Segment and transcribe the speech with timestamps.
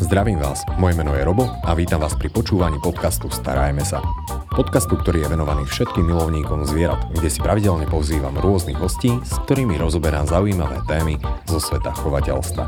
[0.00, 4.00] Zdravím vás, moje meno je Robo a vítam vás pri počúvaní podcastu Starajme sa.
[4.48, 9.76] Podcastu, ktorý je venovaný všetkým milovníkom zvierat, kde si pravidelne pozývam rôznych hostí, s ktorými
[9.76, 12.64] rozoberám zaujímavé témy zo sveta chovateľstva.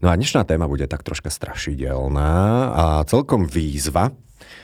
[0.00, 2.32] No a dnešná téma bude tak troška strašidelná
[2.72, 4.16] a celkom výzva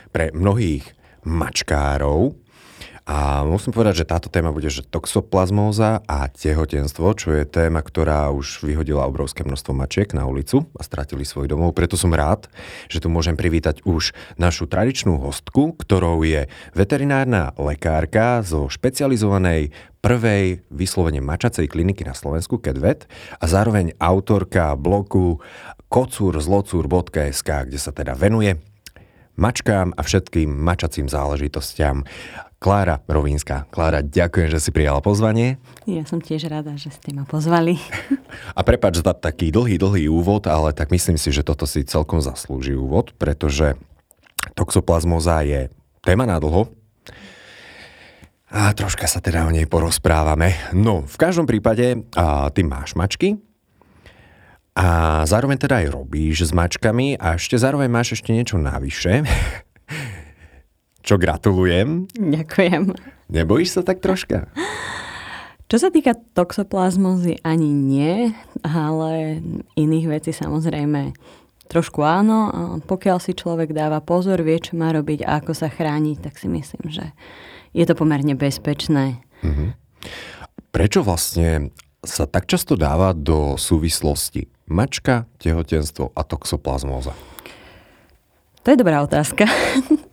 [0.09, 0.89] pre mnohých
[1.29, 2.33] mačkárov,
[3.03, 8.31] a musím povedať, že táto téma bude že toxoplazmóza a tehotenstvo, čo je téma, ktorá
[8.31, 11.75] už vyhodila obrovské množstvo mačiek na ulicu a stratili svoj domov.
[11.75, 12.47] Preto som rád,
[12.87, 16.47] že tu môžem privítať už našu tradičnú hostku, ktorou je
[16.79, 23.11] veterinárna lekárka zo špecializovanej prvej vyslovene mačacej kliniky na Slovensku, KedVet,
[23.43, 25.43] a zároveň autorka blogu
[25.91, 28.63] kocúrzlocúr.sk, kde sa teda venuje
[29.37, 32.05] mačkám a všetkým mačacím záležitostiam.
[32.63, 33.67] Klára Rovínska.
[33.75, 35.59] Klára, ďakujem, že si prijala pozvanie.
[35.83, 37.75] Ja som tiež rada, že ste ma pozvali.
[38.59, 42.23] A prepáč za taký dlhý, dlhý úvod, ale tak myslím si, že toto si celkom
[42.23, 43.75] zaslúži úvod, pretože
[44.55, 45.75] toxoplazmoza je
[46.07, 46.71] téma na dlho,
[48.53, 50.53] a troška sa teda o nej porozprávame.
[50.77, 53.41] No, v každom prípade a, ty máš mačky
[54.77, 59.25] a zároveň teda aj robíš s mačkami a ešte zároveň máš ešte niečo navyše.
[61.03, 62.07] Čo gratulujem.
[62.15, 62.95] Ďakujem.
[63.27, 64.47] Nebojíš sa tak troška?
[65.67, 69.41] Čo sa týka toxoplazmozy, ani nie, ale
[69.75, 71.17] iných vecí samozrejme
[71.73, 72.53] trošku áno.
[72.85, 76.53] Pokiaľ si človek dáva pozor, vie, čo má robiť a ako sa chrániť, tak si
[76.53, 77.17] myslím, že
[77.73, 79.25] je to pomerne bezpečné.
[79.41, 79.69] Mm-hmm.
[80.71, 81.73] Prečo vlastne
[82.05, 87.17] sa tak často dáva do súvislosti mačka, tehotenstvo a toxoplazmóza?
[88.63, 89.49] To je dobrá otázka.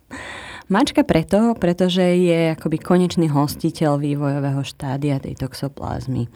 [0.70, 6.30] Mačka preto, pretože je akoby konečný hostiteľ vývojového štádia tej toxoplazmy,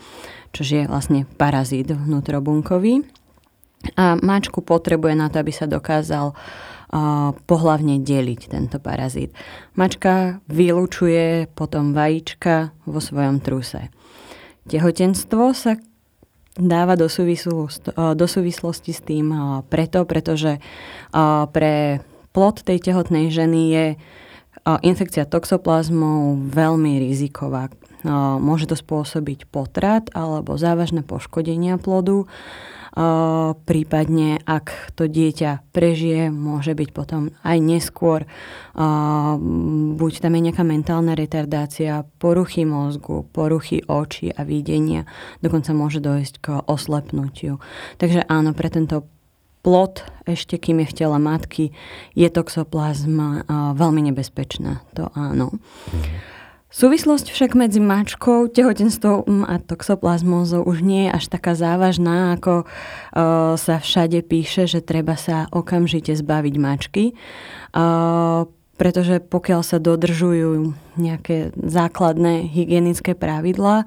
[0.51, 3.07] čo je vlastne parazit vnútrobunkový.
[3.95, 9.31] A mačku potrebuje na to, aby sa dokázal uh, pohlavne deliť tento parazit.
[9.79, 13.87] Mačka vylúčuje potom vajíčka vo svojom truse.
[14.67, 15.79] Tehotenstvo sa
[16.59, 19.31] dáva do, súvislosti, do súvislosti s tým
[19.71, 20.63] preto, pretože
[21.51, 23.87] pre plod tej tehotnej ženy je
[24.65, 27.69] infekcia toxoplazmou veľmi riziková.
[28.41, 32.29] Môže to spôsobiť potrat alebo závažné poškodenia plodu.
[33.65, 38.23] Prípadne, ak to dieťa prežije, môže byť potom aj neskôr
[39.99, 45.07] buď tam je nejaká mentálna retardácia, poruchy mozgu, poruchy očí a videnia,
[45.43, 47.59] dokonca môže dojsť k oslepnutiu.
[47.99, 49.07] Takže áno, pre tento
[49.65, 51.65] plod, ešte kým je v tele matky,
[52.13, 54.85] je toxoplazma veľmi nebezpečná.
[55.01, 55.57] To áno.
[56.75, 63.55] Súvislosť však medzi mačkou, tehotenstvom a toxoplazmózou už nie je až taká závažná, ako uh,
[63.55, 67.15] sa všade píše, že treba sa okamžite zbaviť mačky.
[67.71, 73.87] Uh, pretože pokiaľ sa dodržujú nejaké základné hygienické pravidlá,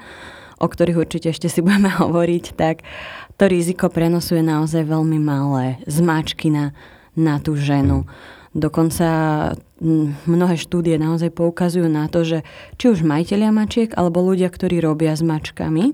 [0.58, 2.88] o ktorých určite ešte si budeme hovoriť, tak
[3.38, 6.74] to riziko prenosu je naozaj veľmi malé z mačky na,
[7.14, 8.10] na tú ženu.
[8.58, 9.08] Dokonca
[10.26, 12.42] mnohé štúdie naozaj poukazujú na to, že
[12.82, 15.94] či už majiteľia mačiek alebo ľudia, ktorí robia s mačkami,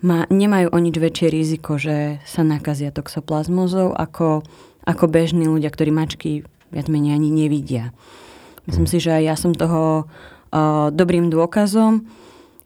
[0.00, 4.40] ma, nemajú o nič väčšie riziko, že sa nakazia toxoplazmozou ako,
[4.88, 7.92] ako bežní ľudia, ktorí mačky viac menej ani nevidia.
[8.64, 12.08] Myslím si, že aj ja som toho uh, dobrým dôkazom.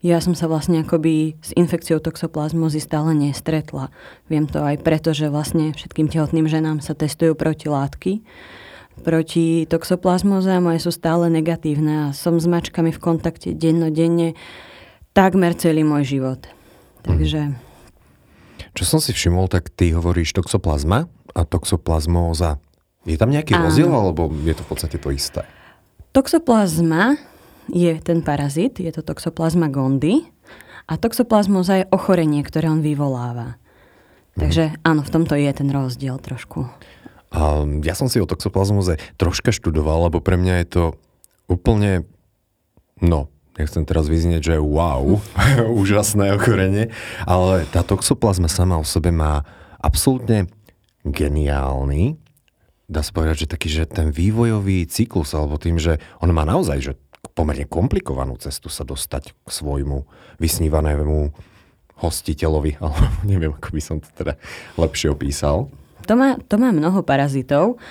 [0.05, 3.89] Ja som sa vlastne akoby s infekciou toxoplazmozy stále nestretla.
[4.29, 8.21] Viem to aj preto, že vlastne všetkým tehotným ženám sa testujú protilátky
[9.01, 14.33] proti toxoplazmoze a moje sú stále negatívne a som s mačkami v kontakte dennodenne
[15.13, 16.41] takmer celý môj život.
[17.05, 17.57] Takže...
[18.73, 22.61] Čo som si všimol, tak ty hovoríš toxoplazma a toxoplazmóza.
[23.05, 25.41] Je tam nejaký rozdiel, alebo je to v podstate to isté?
[26.13, 27.17] Toxoplazma
[27.71, 30.23] je ten parazit, je to toxoplazma gondy
[30.87, 33.59] a toxoplazmoza je ochorenie, ktoré on vyvoláva.
[34.37, 34.75] Takže mhm.
[34.85, 36.69] áno, v tomto je ten rozdiel trošku.
[37.27, 40.83] A ja som si o toxoplazmoze troška študoval, lebo pre mňa je to
[41.51, 42.07] úplne,
[43.03, 43.27] no,
[43.59, 45.19] nechcem teraz vyznieť, že wow,
[45.83, 46.93] úžasné ochorenie,
[47.27, 49.43] ale tá toxoplazma sama o sebe má
[49.83, 50.47] absolútne
[51.03, 52.15] geniálny,
[52.87, 56.79] dá sa povedať, že taký, že ten vývojový cyklus, alebo tým, že on má naozaj,
[56.79, 56.93] že
[57.33, 60.05] pomerne komplikovanú cestu sa dostať k svojmu
[60.37, 61.33] vysnívanému
[61.97, 64.37] hostiteľovi, alebo neviem, ako by som to teda
[64.77, 65.71] lepšie opísal.
[66.07, 67.83] To má, to má mnoho parazitov.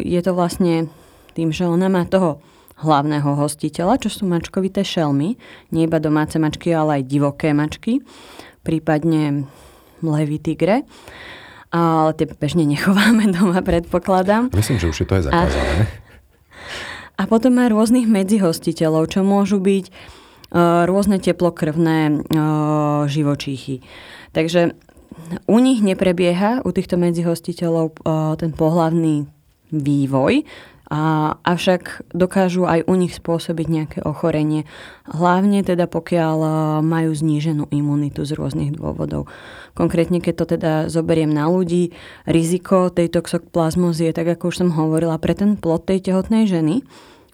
[0.00, 0.88] Je to vlastne
[1.36, 2.40] tým, že ona má toho
[2.80, 5.36] hlavného hostiteľa, čo sú mačkovité šelmy,
[5.72, 8.04] nie iba domáce mačky, ale aj divoké mačky.
[8.64, 9.46] prípadne
[10.02, 10.82] levy, tigre.
[11.70, 14.50] Ale tie bežne nechováme doma, predpokladám.
[14.56, 15.76] Myslím, že už je to aj zakázané.
[15.84, 16.05] A,
[17.16, 23.80] a potom má rôznych medzihostiteľov, čo môžu byť uh, rôzne teplokrvné uh, živočíchy.
[24.36, 24.76] Takže
[25.48, 29.24] u nich neprebieha, u týchto medzihostiteľov, uh, ten pohlavný
[29.72, 30.44] vývoj,
[30.86, 34.64] a, avšak dokážu aj u nich spôsobiť nejaké ochorenie.
[35.10, 36.38] Hlavne teda pokiaľ
[36.82, 39.26] majú zníženú imunitu z rôznych dôvodov.
[39.74, 41.90] Konkrétne, keď to teda zoberiem na ľudí,
[42.24, 46.86] riziko tej toxoplazmozy je, tak ako už som hovorila, pre ten plod tej tehotnej ženy.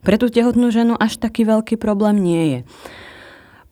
[0.02, 2.60] Pre tú tehotnú ženu až taký veľký problém nie je.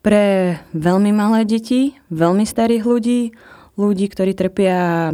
[0.01, 0.23] Pre
[0.71, 3.21] veľmi malé deti, veľmi starých ľudí,
[3.75, 5.11] ľudí, ktorí trpia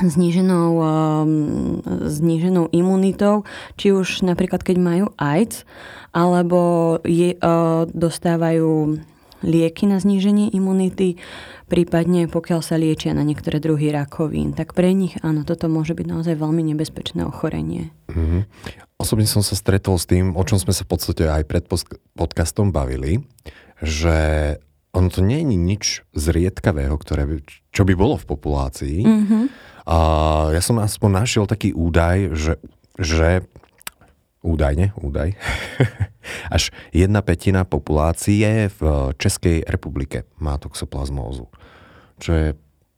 [0.00, 3.44] zníženou, um, zníženou imunitou,
[3.76, 5.68] či už napríklad keď majú AIDS,
[6.16, 8.96] alebo je, uh, dostávajú
[9.42, 11.18] lieky na zníženie imunity,
[11.66, 16.06] prípadne pokiaľ sa liečia na niektoré druhy rakovín, tak pre nich áno, toto môže byť
[16.08, 17.90] naozaj veľmi nebezpečné ochorenie.
[18.08, 18.42] Mm-hmm.
[19.02, 21.66] Osobne som sa stretol s tým, o čom sme sa v podstate aj pred
[22.14, 23.26] podcastom bavili,
[23.82, 24.56] že
[24.94, 25.84] ono to nie je nič
[26.14, 27.36] zriedkavého, ktoré by,
[27.74, 28.98] čo by bolo v populácii.
[29.02, 29.71] Mm-hmm
[30.52, 32.54] ja som aspoň našiel taký údaj, že,
[32.98, 33.42] že
[34.42, 35.34] údajne, údaj,
[36.56, 38.80] až jedna petina populácie v
[39.18, 41.50] Českej republike má toxoplazmózu,
[42.18, 42.48] čo je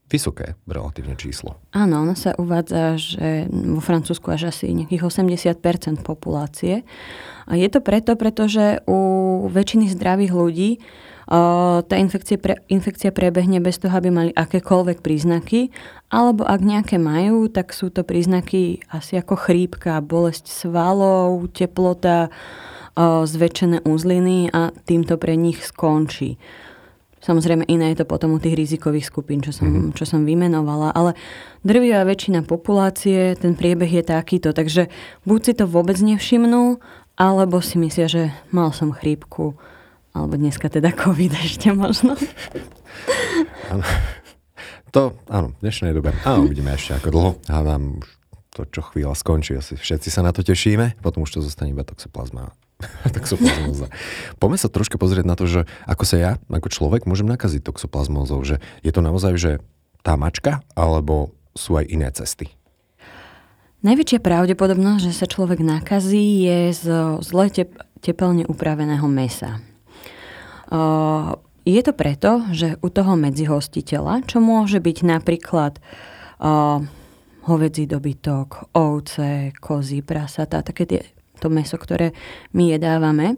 [0.09, 1.59] vysoké relatívne číslo.
[1.73, 6.85] Áno, ono sa uvádza, že vo Francúzsku až asi nejakých 80% populácie.
[7.49, 9.01] A je to preto, pretože u
[9.49, 10.71] väčšiny zdravých ľudí
[11.25, 15.73] tá infekcia, pre, infekcia prebehne bez toho, aby mali akékoľvek príznaky,
[16.13, 22.29] alebo ak nejaké majú, tak sú to príznaky asi ako chrípka, bolesť svalov, teplota,
[23.27, 26.39] zväčšené úzliny a týmto pre nich skončí.
[27.25, 29.97] Samozrejme iné je to potom u tých rizikových skupín, čo som, mm-hmm.
[29.97, 31.17] čo som vymenovala, ale
[31.65, 34.93] drvivá väčšina populácie, ten priebeh je takýto, takže
[35.25, 36.79] buď si to vôbec nevšimnú,
[37.17, 38.23] alebo si myslia, že
[38.53, 39.57] mal som chrípku
[40.15, 42.15] alebo dneska teda COVID ešte možno.
[43.69, 43.85] Áno.
[44.95, 46.15] To, áno, v dnešnej dobe.
[46.23, 47.31] Áno, uvidíme ešte ako dlho.
[47.51, 48.09] A nám už
[48.55, 51.03] to, čo chvíľa skončí, asi všetci sa na to tešíme.
[51.03, 52.55] Potom už to zostane iba toxoplazma.
[53.15, 53.91] toxoplazmóza.
[54.39, 58.47] Poďme sa troška pozrieť na to, že ako sa ja, ako človek, môžem nakaziť toxoplazmózou.
[58.47, 59.53] Že je to naozaj, že
[60.07, 62.55] tá mačka, alebo sú aj iné cesty?
[63.83, 66.85] Najväčšia pravdepodobnosť, že sa človek nakazí, je z
[67.21, 69.59] zle tep- tepelne upraveného mesa.
[71.65, 75.79] Je to preto, že u toho medzihostiteľa, čo môže byť napríklad
[77.45, 81.01] hovedzí dobytok, ovce, kozy, prasata, také tie,
[81.41, 82.13] to meso, ktoré
[82.57, 83.37] my jedávame,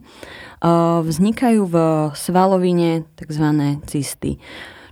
[1.03, 1.77] vznikajú v
[2.15, 3.47] svalovine tzv.
[3.87, 4.39] cysty,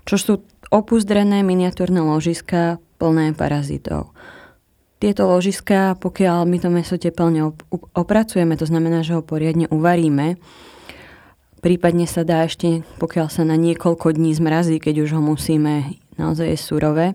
[0.02, 0.32] čo sú
[0.70, 4.10] opuzdrené miniatúrne ložiska plné parazitov.
[4.98, 7.54] Tieto ložiska, pokiaľ my to meso teplne
[7.94, 10.38] opracujeme, to znamená, že ho poriadne uvaríme,
[11.64, 16.52] Prípadne sa dá ešte, pokiaľ sa na niekoľko dní zmrazí, keď už ho musíme, naozaj
[16.52, 17.06] je surové,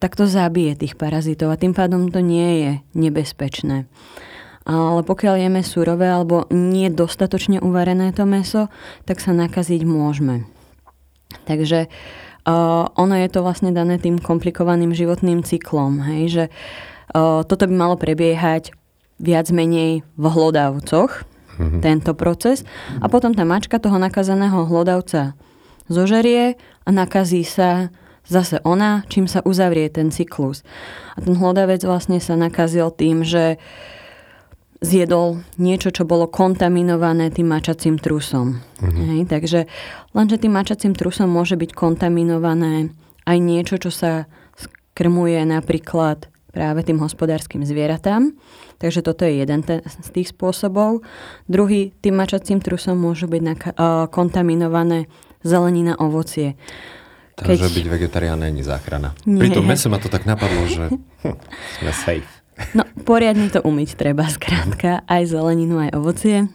[0.00, 3.84] tak to zabije tých parazitov a tým pádom to nie je nebezpečné.
[4.64, 8.72] Ale pokiaľ jeme surové alebo nie dostatočne uvarené to meso,
[9.04, 10.48] tak sa nakaziť môžeme.
[11.44, 11.92] Takže
[12.96, 16.44] ono je to vlastne dané tým komplikovaným životným cyklom, hej, že
[17.44, 18.72] toto by malo prebiehať
[19.20, 21.80] viac menej v hlodavcoch, mm-hmm.
[21.80, 22.62] tento proces.
[23.00, 25.34] A potom tá mačka toho nakazaného hlodavca
[25.90, 27.90] zožerie a nakazí sa
[28.26, 30.66] zase ona, čím sa uzavrie ten cyklus.
[31.14, 33.56] A ten hlodavec vlastne sa nakazil tým, že
[34.82, 38.60] zjedol niečo, čo bolo kontaminované tým mačacím trusom.
[38.82, 39.06] Mm-hmm.
[39.08, 39.60] Hej, takže
[40.12, 42.92] lenže tým mačacím trusom môže byť kontaminované
[43.24, 48.32] aj niečo, čo sa skrmuje napríklad práve tým hospodárskym zvieratám.
[48.80, 51.04] Takže toto je jeden ten, z tých spôsobov.
[51.44, 55.12] Druhý, tým mačacím trusom môžu byť naka- uh, kontaminované
[55.44, 56.56] zelenina, ovocie.
[57.36, 57.76] Takže Keď...
[57.76, 59.12] byť vegetarián je záchrana.
[59.28, 59.44] Nie.
[59.44, 60.88] Pri tom mese ma to tak napadlo, že
[61.76, 62.32] sme safe.
[62.72, 66.48] No, poriadne to umyť treba, skrátka, aj zeleninu, aj ovocie.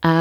[0.00, 0.14] A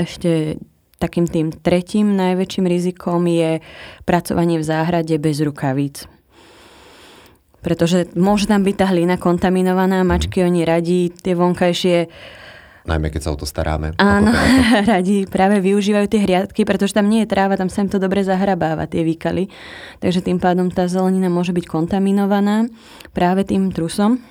[0.00, 0.56] ešte
[0.96, 3.60] takým tým tretím najväčším rizikom je
[4.08, 6.08] pracovanie v záhrade bez rukavíc
[7.60, 12.08] pretože môže tam byť tá hlina kontaminovaná, mačky oni radí tie vonkajšie
[12.80, 13.92] Najmä keď sa o to staráme.
[14.00, 14.32] Áno,
[14.92, 18.24] radi práve využívajú tie hriadky, pretože tam nie je tráva, tam sa im to dobre
[18.24, 19.52] zahrabáva, tie výkaly.
[20.00, 22.72] Takže tým pádom tá zelenina môže byť kontaminovaná
[23.12, 24.24] práve tým trusom.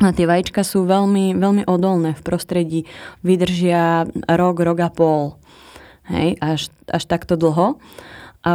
[0.00, 2.80] A tie vajíčka sú veľmi, veľmi odolné v prostredí,
[3.20, 5.36] vydržia rok, rok a pol.
[6.08, 7.80] hej, až, až takto dlho.
[8.44, 8.52] A,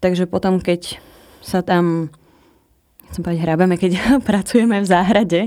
[0.00, 1.00] takže potom, keď
[1.40, 2.12] sa tam
[3.10, 3.92] chcem povedať, hrabeme, keď
[4.28, 5.40] pracujeme v záhrade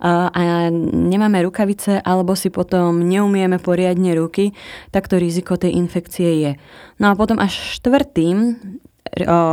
[0.00, 4.54] a, nemáme rukavice alebo si potom neumieme poriadne ruky,
[4.90, 6.52] tak to riziko tej infekcie je.
[6.98, 8.38] No a potom až štvrtým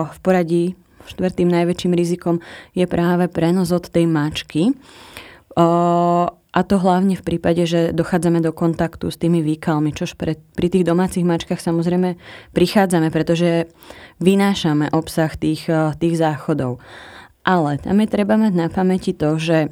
[0.08, 0.74] v poradí,
[1.06, 2.40] štvrtým najväčším rizikom
[2.74, 4.74] je práve prenos od tej mačky.
[6.52, 10.68] A to hlavne v prípade, že dochádzame do kontaktu s tými výkalmi, čož pre, pri
[10.68, 12.20] tých domácich mačkách samozrejme
[12.52, 13.72] prichádzame, pretože
[14.20, 16.84] vynášame obsah tých, tých záchodov.
[17.52, 19.68] Ale tam je treba mať na pamäti to, že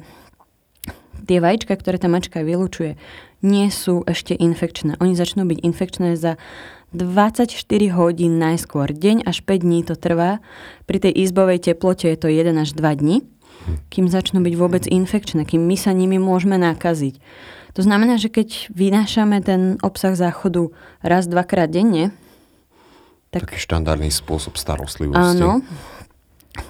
[1.24, 3.00] tie vajíčka, ktoré tá mačka vylúčuje,
[3.40, 5.00] nie sú ešte infekčné.
[5.00, 6.36] Oni začnú byť infekčné za
[6.92, 7.56] 24
[7.96, 8.92] hodín najskôr.
[8.92, 10.44] Deň až 5 dní to trvá.
[10.84, 13.24] Pri tej izbovej teplote je to 1 až 2 dní
[13.92, 17.20] kým začnú byť vôbec infekčné, kým my sa nimi môžeme nakaziť.
[17.78, 22.10] To znamená, že keď vynášame ten obsah záchodu raz, dvakrát denne,
[23.30, 23.46] tak...
[23.46, 25.38] Taký štandardný spôsob starostlivosti.
[25.38, 25.62] Áno,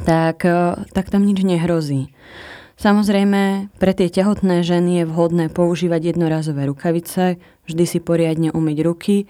[0.05, 2.13] tak, e, tak tam nič nehrozí.
[2.81, 7.37] Samozrejme, pre tie tehotné ženy je vhodné používať jednorazové rukavice,
[7.69, 9.29] vždy si poriadne umyť ruky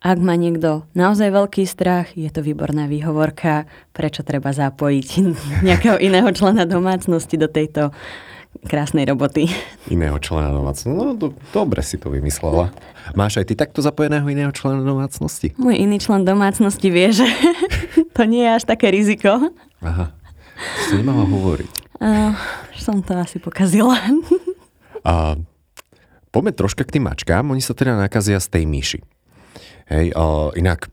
[0.00, 5.08] ak má niekto naozaj veľký strach, je to výborná výhovorka, prečo treba zapojiť
[5.68, 7.92] nejakého iného člena domácnosti do tejto
[8.66, 9.48] krásnej roboty.
[9.88, 10.92] Iného člena domácnosti.
[10.92, 12.74] No, do, dobre si to vymyslela.
[13.16, 15.56] Máš aj ty takto zapojeného iného člena domácnosti?
[15.56, 17.26] Môj iný člen domácnosti vie, že
[18.16, 19.50] to nie je až také riziko.
[19.80, 20.12] Aha.
[20.88, 21.72] Si nemala hovoriť.
[22.00, 22.36] Uh,
[22.76, 23.96] som to asi pokazila.
[25.08, 25.40] A
[26.28, 27.48] poďme troška k tým mačkám.
[27.48, 29.00] Oni sa teda nakazia z tej myši.
[29.90, 30.86] Hej, o, inak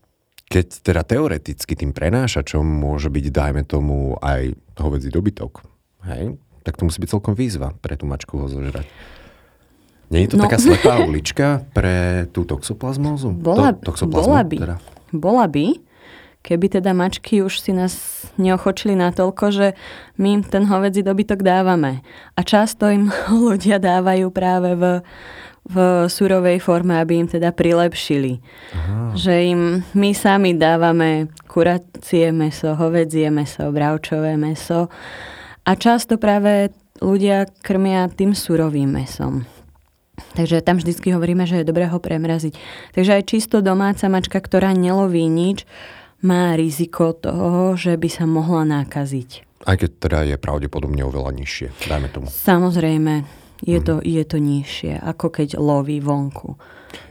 [0.48, 5.62] keď teda teoreticky tým prenášačom môže byť, dajme tomu, aj hovedzí dobytok,
[6.08, 8.84] hej, tak to musí byť celkom výzva pre tú mačku ho zožrať.
[10.12, 10.44] Nie je to no.
[10.48, 13.32] taká slepá ulička pre tú toxoplazmózu?
[13.32, 14.58] Bola, to, bola by.
[14.60, 14.76] Teda.
[15.16, 15.80] Bola by,
[16.44, 17.96] keby teda mačky už si nás
[18.40, 19.68] neochočili natoľko, že
[20.20, 22.04] my im ten hovedzí dobytok dávame.
[22.36, 23.12] A často im
[23.48, 24.84] ľudia dávajú práve v
[25.68, 28.40] v surovej forme, aby im teda prilepšili.
[28.72, 29.12] Aha.
[29.20, 34.88] Že im my sami dávame kuracie meso, hovedzie meso, bravčové meso
[35.68, 36.72] a často práve
[37.04, 39.44] ľudia krmia tým surovým mesom.
[40.34, 42.58] Takže tam vždycky hovoríme, že je dobré ho premraziť.
[42.96, 45.68] Takže aj čisto domáca mačka, ktorá neloví nič,
[46.26, 49.62] má riziko toho, že by sa mohla nakaziť.
[49.68, 52.28] Aj keď teda je pravdepodobne oveľa nižšie, dajme tomu.
[52.32, 53.28] Samozrejme,
[53.62, 56.58] je, to, je to nižšie, ako keď loví vonku.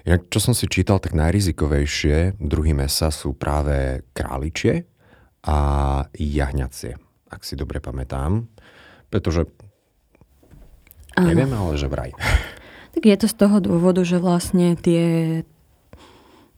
[0.03, 4.89] Ja, čo som si čítal, tak najrizikovejšie druhy mesa sú práve králičie
[5.47, 5.59] a
[6.17, 6.99] jahňacie,
[7.31, 8.47] ak si dobre pamätám.
[9.11, 9.47] Pretože
[11.17, 11.29] Áno.
[11.33, 12.13] neviem, ale že vraj.
[12.97, 15.45] Tak je to z toho dôvodu, že vlastne tie,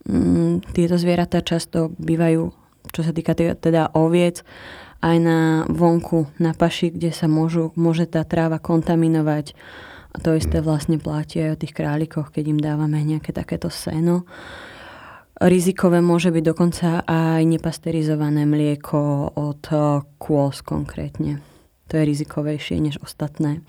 [0.06, 2.54] mm, tieto zvieratá často bývajú,
[2.94, 4.46] čo sa týka teda oviec,
[5.02, 9.58] aj na vonku, na paši, kde sa môžu, môže tá tráva kontaminovať.
[10.14, 14.22] A to isté vlastne platí aj o tých králikoch, keď im dávame nejaké takéto seno.
[15.38, 21.38] Rizikové môže byť dokonca aj nepasterizované mlieko od eh, kôz konkrétne.
[21.88, 23.62] To je rizikovejšie než ostatné.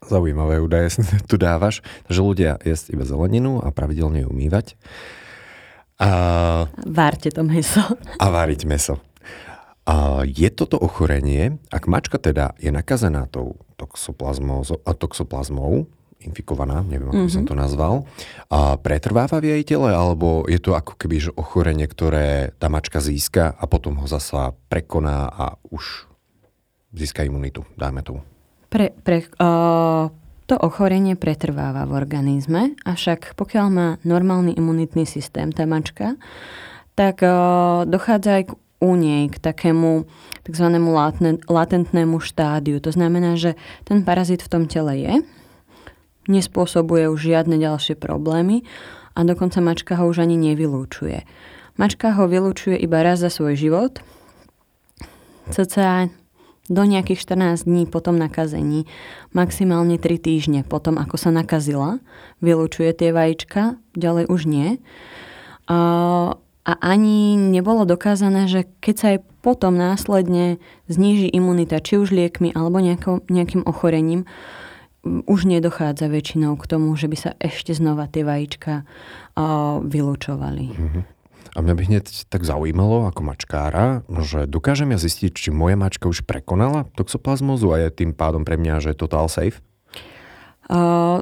[0.00, 0.96] Zaujímavé údaje
[1.30, 4.80] tu dávaš, že ľudia jesť iba zeleninu a pravidelne ju umývať.
[6.00, 6.08] A...
[6.88, 7.84] Várte to meso.
[8.16, 8.96] A váriť meso.
[9.84, 14.64] A je toto ochorenie, ak mačka teda je nakazená tou toxoplazmou,
[16.20, 17.34] infikovaná, neviem, ako mm-hmm.
[17.34, 17.50] som mhm.
[17.50, 17.94] to nazval,
[18.52, 23.00] a pretrváva v jej tele, alebo je to ako keby že ochorenie, ktoré tá mačka
[23.00, 26.06] získa a potom ho zasa prekoná a už
[26.92, 28.20] získa imunitu, dáme tomu.
[28.70, 30.06] Pre, pre, uh,
[30.46, 36.14] to ochorenie pretrváva v organizme, avšak pokiaľ má normálny imunitný systém tá mačka,
[36.94, 40.08] tak uh, dochádza aj k u nej k takému
[40.48, 40.66] tzv.
[41.46, 42.80] latentnému štádiu.
[42.80, 45.14] To znamená, že ten parazit v tom tele je,
[46.30, 48.62] nespôsobuje už žiadne ďalšie problémy
[49.18, 51.26] a dokonca mačka ho už ani nevylúčuje.
[51.74, 53.98] Mačka ho vylúčuje iba raz za svoj život,
[55.50, 56.08] cca
[56.70, 58.86] do nejakých 14 dní po tom nakazení,
[59.34, 61.98] maximálne 3 týždne potom, ako sa nakazila,
[62.38, 64.78] vylúčuje tie vajíčka, ďalej už nie.
[65.66, 66.38] A
[66.70, 70.60] a ani nebolo dokázané, že keď sa aj potom následne
[70.92, 74.28] zníži imunita, či už liekmi alebo nejakou, nejakým ochorením,
[75.04, 80.66] už nedochádza väčšinou k tomu, že by sa ešte znova tie vajíčka uh, vylúčovali.
[80.70, 81.02] Uh-huh.
[81.50, 86.06] A mňa by hneď tak zaujímalo ako mačkára, že dokážem ja zistiť, či moja mačka
[86.06, 89.58] už prekonala toxoplazmozu a je tým pádom pre mňa, že je total safe?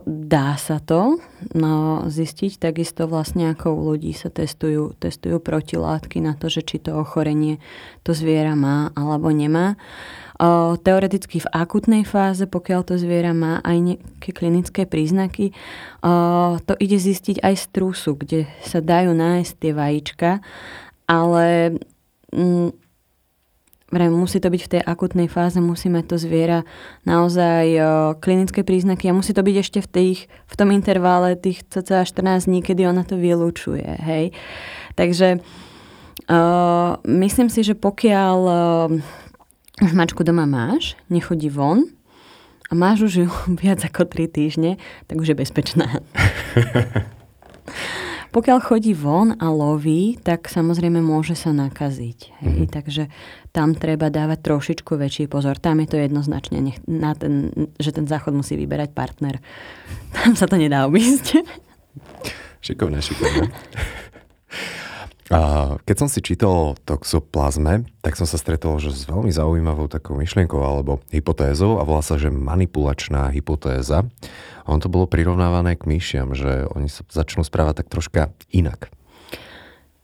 [0.05, 1.17] Dá sa to
[1.57, 6.77] no, zistiť, takisto vlastne ako u ľudí sa testujú, testujú protilátky na to, že či
[6.77, 7.57] to ochorenie
[8.05, 9.81] to zviera má alebo nemá.
[10.87, 15.51] Teoreticky v akutnej fáze, pokiaľ to zviera má aj nejaké klinické príznaky,
[16.63, 20.31] to ide zistiť aj z trúsu, kde sa dajú nájsť tie vajíčka,
[21.11, 21.75] ale
[22.31, 22.71] mm,
[23.97, 26.69] musí to byť v tej akutnej fáze, musíme to zviera
[27.09, 27.65] naozaj
[28.21, 32.47] klinické príznaky a musí to byť ešte v, tých, v tom intervále tých cca 14
[32.47, 33.89] dní, kedy ona to vylúčuje.
[34.05, 34.37] Hej?
[34.93, 35.41] Takže
[36.29, 36.41] o,
[37.09, 38.53] myslím si, že pokiaľ o,
[39.95, 41.87] mačku doma máš, nechodí von
[42.67, 43.27] a máš už ju
[43.63, 44.71] viac ako 3 týždne,
[45.07, 45.87] tak už je bezpečná.
[48.29, 52.19] Pokiaľ chodí von a loví, tak samozrejme môže sa nakaziť.
[52.45, 52.45] Hej?
[52.45, 52.69] Mm-hmm.
[52.69, 53.03] Takže
[53.57, 55.57] tam treba dávať trošičku väčší pozor.
[55.57, 57.49] Tam je to jednoznačne, nech, na ten,
[57.81, 59.41] že ten záchod musí vyberať partner.
[60.13, 61.41] Tam sa to nedá obísť.
[62.61, 63.49] Šikovné, šikovné.
[65.29, 69.85] A keď som si čítal o toxoplazme, tak som sa stretol že s veľmi zaujímavou
[69.85, 74.09] takou myšlienkou alebo hypotézou a volá sa, že manipulačná hypotéza.
[74.65, 78.89] A on to bolo prirovnávané k myšiam, že oni sa začnú správať tak troška inak.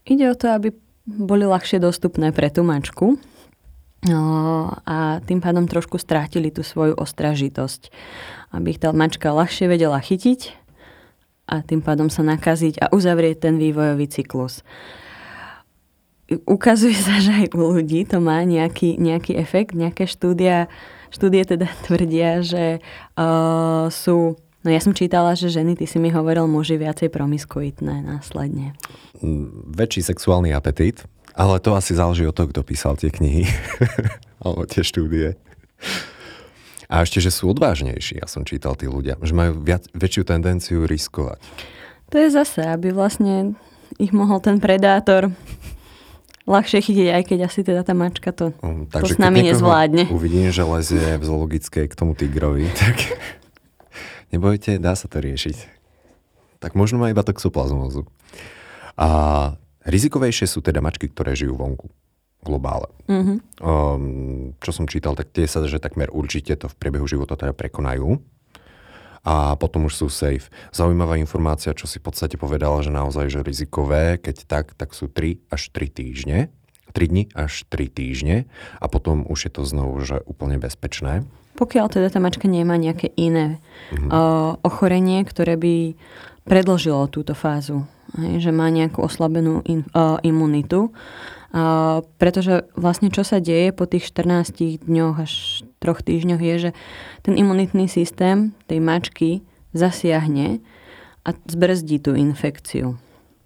[0.04, 0.76] Ide o to, aby
[1.08, 3.16] boli ľahšie dostupné pre tú mačku
[4.04, 4.24] no,
[4.84, 7.88] a tým pádom trošku strátili tú svoju ostražitosť.
[8.52, 10.52] Aby ich tá mačka ľahšie vedela chytiť
[11.48, 14.60] a tým pádom sa nakaziť a uzavrieť ten vývojový cyklus
[16.48, 19.76] ukazuje sa, že aj u ľudí to má nejaký, nejaký efekt.
[19.76, 20.72] Nejaké štúdia,
[21.12, 22.80] štúdie teda tvrdia, že
[23.18, 28.00] uh, sú No ja som čítala, že ženy, ty si mi hovoril, muži viacej promiskuitné
[28.00, 28.72] následne.
[29.20, 31.04] Mm, väčší sexuálny apetít,
[31.36, 33.44] ale to asi záleží od toho, kto písal tie knihy.
[34.40, 35.36] alebo tie štúdie.
[36.88, 40.88] A ešte, že sú odvážnejší, ja som čítal tí ľudia, že majú viac, väčšiu tendenciu
[40.88, 41.44] riskovať.
[42.08, 43.60] To je zase, aby vlastne
[44.00, 45.28] ich mohol ten predátor
[46.44, 50.12] ľahšie chytiť, aj keď asi teda tá mačka to, um, to s nami nezvládne.
[50.12, 53.16] Uvidím, že lezie v zoologickej k tomu tigrovi, tak
[54.33, 55.57] nebojte, dá sa to riešiť.
[56.61, 58.09] Tak možno má iba toxoplazmózu.
[58.96, 59.09] A
[59.85, 61.88] rizikovejšie sú teda mačky, ktoré žijú vonku
[62.44, 62.92] globále.
[63.09, 63.37] Mm-hmm.
[63.64, 67.57] Um, čo som čítal, tak tie sa, že takmer určite to v priebehu života teda
[67.57, 68.20] prekonajú
[69.24, 70.52] a potom už sú safe.
[70.70, 75.08] Zaujímavá informácia, čo si v podstate povedala, že naozaj, že rizikové, keď tak, tak sú
[75.08, 76.52] 3 až 3 týždne.
[76.94, 78.46] 3 dni až 3 týždne
[78.78, 81.26] a potom už je to znovu že úplne bezpečné.
[81.58, 83.58] Pokiaľ teda tá mačka nemá nejaké iné
[83.90, 84.10] mm-hmm.
[84.10, 85.98] uh, ochorenie, ktoré by
[86.46, 87.87] predložilo túto fázu,
[88.18, 90.94] hej, že má nejakú oslabenú in, uh, imunitu,
[92.18, 96.70] pretože vlastne čo sa deje po tých 14 dňoch až troch týždňoch je, že
[97.22, 100.58] ten imunitný systém tej mačky zasiahne
[101.22, 102.98] a zbrzdí tú infekciu.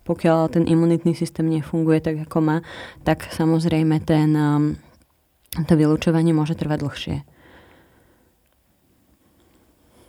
[0.09, 2.57] Pokiaľ ten imunitný systém nefunguje tak, ako má,
[3.05, 4.81] tak samozrejme ten, um,
[5.69, 7.17] to vylúčovanie môže trvať dlhšie.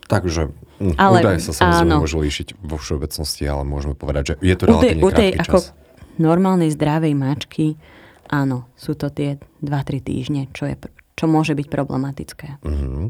[0.07, 2.01] Takže hm, ale, údaje sa samozrejme áno.
[2.07, 5.29] môžu líšiť vo všeobecnosti, ale môžeme povedať, že je to relatívne u tej, u tej,
[5.35, 5.78] krátky čas.
[6.19, 7.79] Normálnej zdravej mačky,
[8.27, 10.75] áno, sú to tie 2-3 týždne, čo, je,
[11.15, 12.47] čo môže byť problematické.
[12.61, 13.05] Mm-hmm.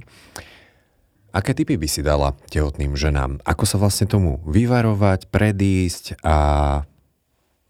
[1.29, 3.37] Aké typy by si dala tehotným ženám?
[3.45, 6.37] Ako sa vlastne tomu vyvarovať, predísť a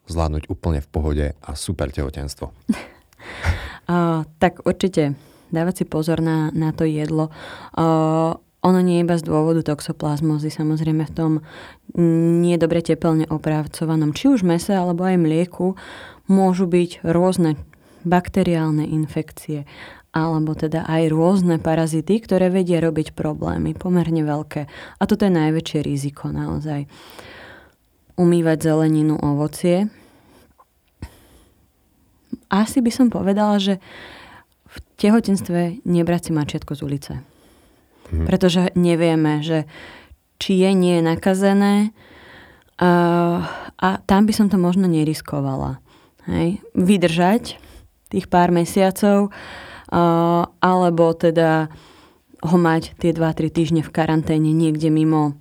[0.08, 2.52] zvládnuť úplne v pohode a super tehotenstvo?
[3.92, 5.20] uh, tak určite
[5.52, 7.34] dávať si pozor na, na to jedlo.
[7.76, 11.32] Uh, ono nie iba z dôvodu toxoplazmozy, samozrejme v tom
[12.44, 15.80] nie dobre tepelne opracovanom, či už mese alebo aj mlieku,
[16.28, 17.56] môžu byť rôzne
[18.04, 19.64] bakteriálne infekcie
[20.10, 24.62] alebo teda aj rôzne parazity, ktoré vedia robiť problémy, pomerne veľké.
[24.98, 26.90] A toto je najväčšie riziko naozaj.
[28.18, 29.86] Umývať zeleninu, ovocie.
[32.50, 33.78] Asi by som povedala, že
[34.66, 37.14] v tehotenstve nebrať si mačiatko z ulice.
[38.10, 38.26] Mhm.
[38.26, 39.70] Pretože nevieme, že
[40.40, 41.92] či je, nie nakazené
[42.80, 42.92] a,
[43.76, 45.84] a tam by som to možno neriskovala.
[46.32, 46.64] Hej.
[46.74, 47.60] Vydržať
[48.08, 49.36] tých pár mesiacov
[49.92, 51.68] a, alebo teda
[52.40, 55.36] ho mať tie 2-3 týždne v karanténe niekde mimo,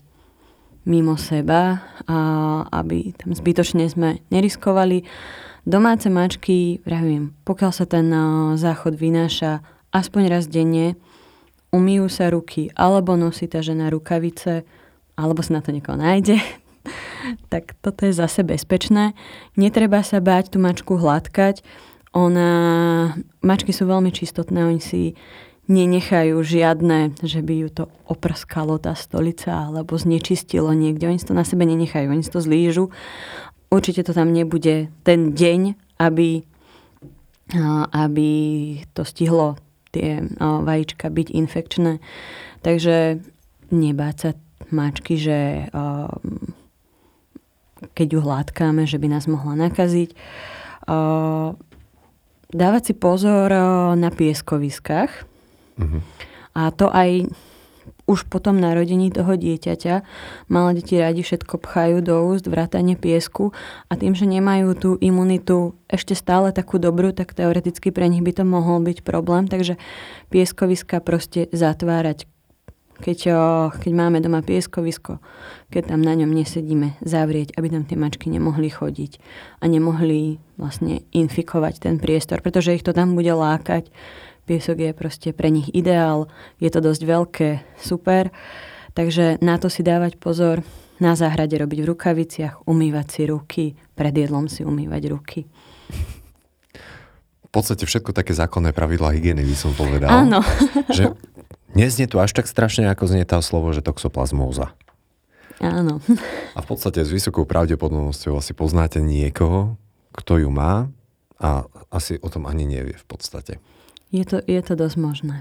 [0.83, 1.79] mimo seba,
[2.11, 5.07] a, aby tam zbytočne sme neriskovali.
[5.63, 8.09] Domáce mačky, vravím, pokiaľ sa ten
[8.57, 9.61] záchod vynáša
[9.93, 10.99] aspoň raz denne,
[11.75, 14.65] umýjú sa ruky, alebo nosí tá žena rukavice,
[15.19, 16.41] alebo sa na to niekoho nájde,
[17.53, 19.13] tak toto je zase bezpečné.
[19.59, 21.61] Netreba sa báť tú mačku hladkať.
[22.17, 22.51] Ona,
[23.45, 25.13] mačky sú veľmi čistotné, oni si
[25.69, 31.13] nenechajú žiadne, že by ju to oprskalo tá stolica alebo znečistilo niekde.
[31.13, 32.89] Oni si to na sebe nenechajú, oni si to zlížu.
[33.69, 36.49] Určite to tam nebude ten deň, aby,
[37.93, 38.31] aby
[38.97, 39.61] to stihlo
[39.93, 42.01] tie vajíčka byť infekčné.
[42.63, 43.25] Takže
[43.73, 44.31] nebáť sa
[44.69, 45.71] mačky, že
[47.95, 50.13] keď ju hladkáme, že by nás mohla nakaziť.
[52.49, 53.49] Dávať si pozor
[53.95, 55.29] na pieskoviskách,
[55.79, 56.03] Uh-huh.
[56.59, 57.31] A to aj
[58.09, 59.95] už potom narodení toho dieťaťa.
[60.49, 63.53] Malé deti radi všetko pchajú do úst, vrátane piesku
[63.87, 68.33] a tým, že nemajú tú imunitu ešte stále takú dobrú, tak teoreticky pre nich by
[68.33, 69.45] to mohol byť problém.
[69.45, 69.77] Takže
[70.33, 72.25] pieskoviska proste zatvárať.
[72.99, 73.31] Keď,
[73.79, 75.23] keď máme doma pieskovisko,
[75.71, 79.23] keď tam na ňom nesedíme, zavrieť, aby tam tie mačky nemohli chodiť
[79.63, 83.95] a nemohli vlastne infikovať ten priestor, pretože ich to tam bude lákať
[84.49, 86.25] Piesok je proste pre nich ideál,
[86.57, 88.33] je to dosť veľké, super.
[88.97, 90.65] Takže na to si dávať pozor,
[91.05, 95.41] na záhrade robiť v rukaviciach, umývať si ruky, pred jedlom si umývať ruky.
[97.45, 100.09] V podstate všetko také zákonné pravidlá hygieny by som povedal.
[100.09, 100.41] Áno.
[100.97, 101.13] že
[101.77, 104.73] neznie tu až tak strašne, ako znie tá slovo, že toxoplasmóza.
[105.61, 106.01] Áno.
[106.57, 109.77] A v podstate s vysokou pravdepodobnosťou asi poznáte niekoho,
[110.17, 110.89] kto ju má
[111.37, 113.61] a asi o tom ani nevie v podstate.
[114.09, 115.37] Je to, je to dosť možné.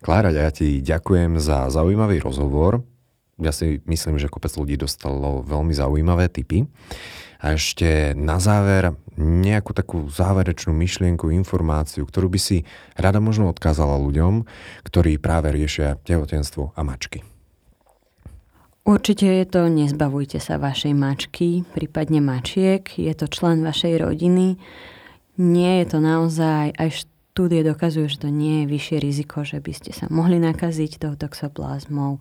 [0.00, 2.84] Klára, ja ti ďakujem za zaujímavý rozhovor.
[3.40, 6.68] Ja si myslím, že kopec ľudí dostalo veľmi zaujímavé tipy.
[7.40, 12.68] A ešte na záver nejakú takú záverečnú myšlienku, informáciu, ktorú by si
[13.00, 14.44] rada možno odkázala ľuďom,
[14.84, 17.24] ktorí práve riešia tehotenstvo a mačky.
[18.84, 22.84] Určite je to nezbavujte sa vašej mačky, prípadne mačiek.
[22.96, 24.56] Je to člen vašej rodiny.
[25.40, 29.70] Nie je to naozaj až štúdie dokazujú, že to nie je vyššie riziko, že by
[29.70, 32.18] ste sa mohli nakaziť tou toxoplazmou.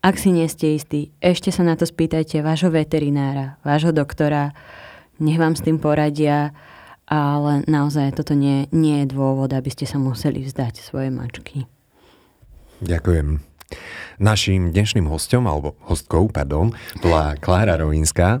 [0.00, 4.56] Ak si nie ste istí, ešte sa na to spýtajte vášho veterinára, vášho doktora,
[5.20, 6.56] nech vám s tým poradia,
[7.04, 11.68] ale naozaj toto nie, nie je dôvod, aby ste sa museli vzdať svoje mačky.
[12.80, 13.44] Ďakujem.
[14.16, 16.72] Naším dnešným hostom, alebo hostkou, pardon,
[17.04, 18.40] bola Klára Rovinská.